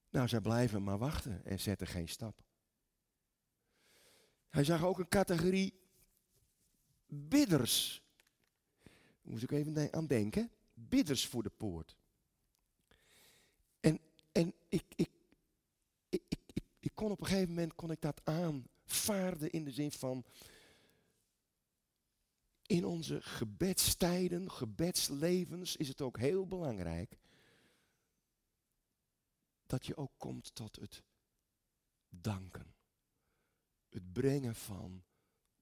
Nou, 0.09 0.27
zij 0.27 0.41
blijven 0.41 0.83
maar 0.83 0.97
wachten 0.97 1.45
en 1.45 1.59
zetten 1.59 1.87
geen 1.87 2.09
stap. 2.09 2.43
Hij 4.49 4.63
zag 4.63 4.83
ook 4.83 4.99
een 4.99 5.07
categorie 5.07 5.73
bidders. 7.07 8.03
Daar 9.21 9.43
ik 9.43 9.51
even 9.51 9.93
aan 9.93 10.07
denken. 10.07 10.51
Bidders 10.73 11.27
voor 11.27 11.43
de 11.43 11.49
poort. 11.49 11.95
En, 13.79 13.99
en 14.31 14.53
ik, 14.67 14.83
ik 14.95 15.09
kon 17.01 17.11
op 17.11 17.21
een 17.21 17.27
gegeven 17.27 17.49
moment 17.49 17.75
kon 17.75 17.91
ik 17.91 18.01
dat 18.01 18.21
aanvaarden 18.23 19.51
in 19.51 19.63
de 19.63 19.71
zin 19.71 19.91
van 19.91 20.25
in 22.65 22.85
onze 22.85 23.21
gebedstijden, 23.21 24.51
gebedslevens 24.51 25.75
is 25.75 25.87
het 25.87 26.01
ook 26.01 26.17
heel 26.17 26.47
belangrijk 26.47 27.17
dat 29.65 29.85
je 29.85 29.97
ook 29.97 30.11
komt 30.17 30.55
tot 30.55 30.75
het 30.75 31.03
danken. 32.09 32.75
Het 33.89 34.11
brengen 34.11 34.55
van 34.55 35.03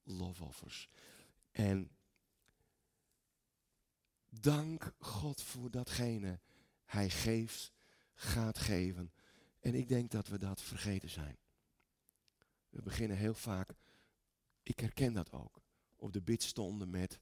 lofoffers. 0.04 0.90
En 1.52 1.92
dank 4.30 4.94
God 5.00 5.42
voor 5.42 5.72
datgene 5.72 6.40
hij 6.86 7.10
geeft, 7.10 7.72
gaat 8.14 8.58
geven. 8.58 9.12
En 9.60 9.76
ik 9.76 9.88
denk 9.88 10.12
dat 10.12 10.28
we 10.28 10.38
dat 10.38 10.62
vergeten 10.62 11.10
zijn. 11.10 11.38
We 12.70 12.82
beginnen 12.82 13.18
heel 13.18 13.34
vaak, 13.34 13.76
ik 14.64 14.80
herken 14.80 15.14
dat 15.14 15.32
ook, 15.32 15.62
op 15.96 16.14
de 16.14 16.22
bid 16.22 16.44
stonden 16.44 16.90
met 16.90 17.20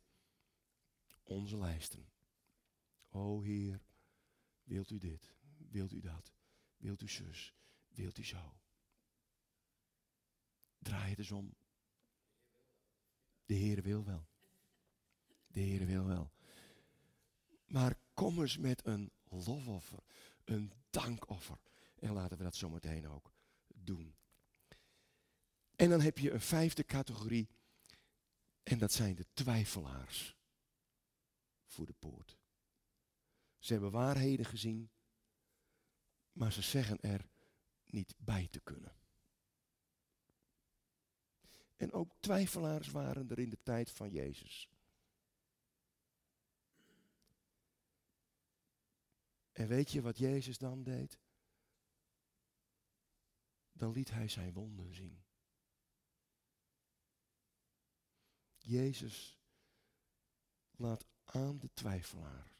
onze 1.24 1.58
lijsten. 1.58 2.10
O 3.10 3.42
Heer, 3.42 3.82
wilt 4.64 4.90
u 4.90 4.98
dit, 4.98 5.34
wilt 5.58 5.92
u 5.92 6.00
dat, 6.00 6.32
wilt 6.78 7.02
u 7.02 7.10
zus, 7.10 7.54
wilt 7.88 8.18
u 8.18 8.26
zo. 8.26 8.60
Draai 10.78 11.10
het 11.10 11.20
eens 11.20 11.32
om. 11.32 11.56
De 13.46 13.54
Heer 13.54 13.82
wil 13.82 14.04
wel. 14.04 14.28
De 15.48 15.60
Heer 15.60 15.86
wil 15.86 16.06
wel. 16.06 16.32
Maar 17.66 18.00
kom 18.14 18.42
eens 18.42 18.58
met 18.58 18.86
een 18.86 19.12
lofoffer, 19.30 20.04
een 20.44 20.72
dankoffer. 20.90 21.60
En 22.00 22.14
laten 22.14 22.38
we 22.38 22.44
dat 22.44 22.56
zometeen 22.56 23.08
ook 23.08 23.34
doen. 23.68 24.16
En 25.76 25.90
dan 25.90 26.02
heb 26.02 26.18
je 26.18 26.32
een 26.32 26.42
vijfde 26.42 26.86
categorie. 26.86 27.50
En 28.64 28.78
dat 28.78 28.92
zijn 28.92 29.16
de 29.16 29.26
twijfelaars 29.34 30.36
voor 31.66 31.86
de 31.86 31.94
poort. 31.94 32.38
Ze 33.58 33.74
hebben 33.74 33.92
waarheden 33.92 34.46
gezien, 34.46 34.90
maar 36.32 36.52
ze 36.52 36.62
zeggen 36.62 37.02
er 37.02 37.30
niet 37.86 38.14
bij 38.18 38.48
te 38.48 38.60
kunnen. 38.60 38.96
En 41.76 41.92
ook 41.92 42.16
twijfelaars 42.20 42.90
waren 42.90 43.30
er 43.30 43.40
in 43.40 43.50
de 43.50 43.60
tijd 43.64 43.92
van 43.92 44.12
Jezus. 44.12 44.70
En 49.52 49.68
weet 49.68 49.92
je 49.92 50.02
wat 50.02 50.18
Jezus 50.18 50.58
dan 50.58 50.84
deed? 50.84 51.18
Dan 53.78 53.92
liet 53.92 54.10
hij 54.10 54.28
zijn 54.28 54.54
wonden 54.54 54.94
zien. 54.94 55.24
Jezus 58.58 59.40
laat 60.72 61.08
aan 61.24 61.60
de 61.60 61.70
twijfelaar 61.74 62.56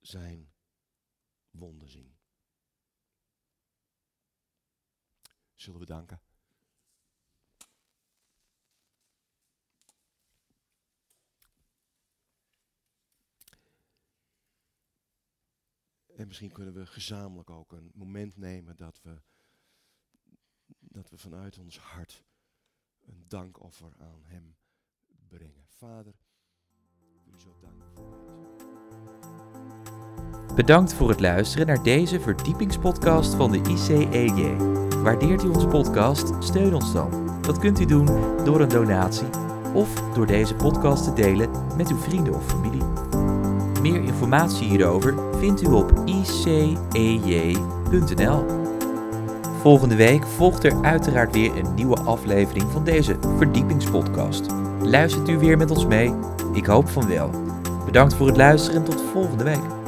zijn 0.00 0.52
wonden 1.50 1.88
zien. 1.88 2.18
Zullen 5.54 5.80
we 5.80 5.86
danken? 5.86 6.20
En 16.20 16.26
misschien 16.26 16.52
kunnen 16.52 16.74
we 16.74 16.86
gezamenlijk 16.86 17.50
ook 17.50 17.72
een 17.72 17.90
moment 17.94 18.36
nemen 18.36 18.76
dat 18.76 19.02
we, 19.02 19.22
dat 20.92 21.10
we 21.10 21.18
vanuit 21.18 21.58
ons 21.58 21.78
hart 21.78 22.24
een 23.06 23.24
dankoffer 23.28 23.92
aan 23.98 24.20
Hem 24.22 24.56
brengen. 25.28 25.64
Vader, 25.66 26.14
u 27.24 27.40
zo 27.40 27.56
deze. 27.60 27.82
Bedankt 30.54 30.94
voor 30.94 31.08
het 31.08 31.20
luisteren 31.20 31.66
naar 31.66 31.82
deze 31.82 32.20
verdiepingspodcast 32.20 33.34
van 33.34 33.50
de 33.52 33.62
ICEJ. 33.68 34.56
Waardeert 35.02 35.42
u 35.42 35.48
onze 35.48 35.66
podcast? 35.66 36.44
Steun 36.44 36.74
ons 36.74 36.92
dan. 36.92 37.40
Dat 37.42 37.58
kunt 37.58 37.80
u 37.80 37.84
doen 37.84 38.06
door 38.44 38.60
een 38.60 38.68
donatie 38.68 39.28
of 39.74 40.12
door 40.12 40.26
deze 40.26 40.54
podcast 40.54 41.04
te 41.04 41.12
delen 41.12 41.76
met 41.76 41.88
uw 41.88 41.98
vrienden 41.98 42.34
of 42.34 42.46
familie. 42.46 42.84
Meer 43.80 44.02
informatie 44.02 44.68
hierover 44.68 45.38
vindt 45.38 45.62
u 45.62 45.66
op 45.66 46.02
icej.nl. 46.04 47.48
Volgende 49.60 49.94
week 49.94 50.26
volgt 50.26 50.64
er 50.64 50.84
uiteraard 50.84 51.34
weer 51.34 51.56
een 51.56 51.74
nieuwe 51.74 52.00
aflevering 52.00 52.70
van 52.70 52.84
deze 52.84 53.16
verdiepingspodcast. 53.36 54.46
Luistert 54.82 55.28
u 55.28 55.38
weer 55.38 55.56
met 55.56 55.70
ons 55.70 55.86
mee? 55.86 56.14
Ik 56.52 56.66
hoop 56.66 56.88
van 56.88 57.08
wel. 57.08 57.30
Bedankt 57.84 58.14
voor 58.14 58.26
het 58.26 58.36
luisteren 58.36 58.76
en 58.80 58.84
tot 58.84 59.02
volgende 59.12 59.44
week. 59.44 59.79